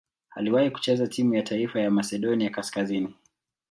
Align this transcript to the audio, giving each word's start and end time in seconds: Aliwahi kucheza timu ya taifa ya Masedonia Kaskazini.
Aliwahi 0.29 0.71
kucheza 0.71 1.07
timu 1.07 1.33
ya 1.35 1.43
taifa 1.43 1.79
ya 1.81 1.91
Masedonia 1.91 2.49
Kaskazini. 2.49 3.13